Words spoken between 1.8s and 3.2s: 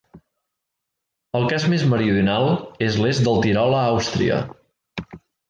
meridional és